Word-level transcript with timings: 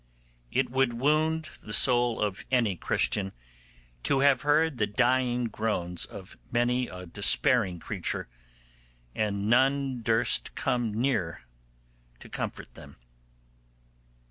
It 0.51 0.71
would 0.71 0.93
wound 0.93 1.47
the 1.61 1.73
soul 1.73 2.19
of 2.19 2.43
any 2.49 2.75
Christian 2.75 3.33
to 4.01 4.21
have 4.21 4.41
heard 4.41 4.79
the 4.79 4.87
dying 4.87 5.43
groans 5.45 6.05
of 6.05 6.39
many 6.51 6.87
a 6.87 7.05
despairing 7.05 7.77
creature, 7.79 8.27
and 9.13 9.47
none 9.47 10.01
durst 10.01 10.55
come 10.55 10.91
near 10.91 11.43
to 12.19 12.29
comfort 12.29 12.73
them. 12.73 12.95